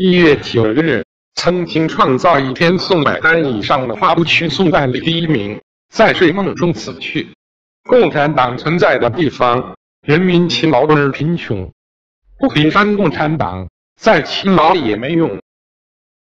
[0.00, 1.04] 一月九日，
[1.34, 5.60] 曾经创造一天送百单以上的发布区送单理第一名，
[5.92, 7.26] 在睡梦中死去。
[7.82, 9.74] 共产党存在的地方，
[10.06, 11.68] 人民勤劳而贫穷，
[12.38, 13.68] 不比翻共产党，
[14.00, 15.36] 再勤劳也没用。